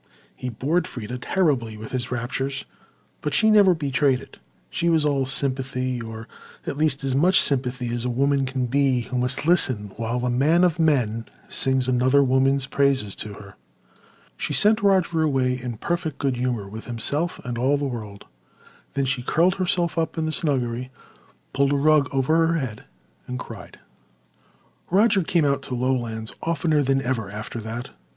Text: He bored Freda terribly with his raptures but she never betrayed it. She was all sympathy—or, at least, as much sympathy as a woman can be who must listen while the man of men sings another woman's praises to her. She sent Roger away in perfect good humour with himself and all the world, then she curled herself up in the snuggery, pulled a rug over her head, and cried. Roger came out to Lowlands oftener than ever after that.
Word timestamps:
He 0.35 0.49
bored 0.49 0.85
Freda 0.87 1.19
terribly 1.21 1.77
with 1.77 1.91
his 1.91 2.09
raptures 2.09 2.65
but 3.21 3.35
she 3.35 3.51
never 3.51 3.75
betrayed 3.75 4.19
it. 4.19 4.39
She 4.71 4.89
was 4.89 5.05
all 5.05 5.27
sympathy—or, 5.27 6.27
at 6.65 6.75
least, 6.75 7.03
as 7.03 7.13
much 7.13 7.39
sympathy 7.39 7.93
as 7.93 8.03
a 8.03 8.09
woman 8.09 8.47
can 8.47 8.65
be 8.65 9.01
who 9.01 9.19
must 9.19 9.45
listen 9.45 9.93
while 9.97 10.19
the 10.19 10.31
man 10.31 10.63
of 10.63 10.79
men 10.79 11.25
sings 11.49 11.87
another 11.87 12.23
woman's 12.23 12.65
praises 12.65 13.15
to 13.17 13.33
her. 13.33 13.53
She 14.37 14.53
sent 14.53 14.81
Roger 14.81 15.21
away 15.21 15.53
in 15.53 15.77
perfect 15.77 16.17
good 16.17 16.35
humour 16.37 16.67
with 16.67 16.85
himself 16.85 17.39
and 17.45 17.55
all 17.59 17.77
the 17.77 17.85
world, 17.85 18.25
then 18.95 19.05
she 19.05 19.21
curled 19.21 19.53
herself 19.57 19.99
up 19.99 20.17
in 20.17 20.25
the 20.25 20.31
snuggery, 20.31 20.89
pulled 21.53 21.73
a 21.73 21.77
rug 21.77 22.09
over 22.11 22.47
her 22.47 22.53
head, 22.55 22.85
and 23.27 23.37
cried. 23.37 23.77
Roger 24.89 25.21
came 25.21 25.45
out 25.45 25.61
to 25.61 25.75
Lowlands 25.75 26.33
oftener 26.41 26.81
than 26.81 27.03
ever 27.03 27.29
after 27.29 27.59
that. 27.59 27.91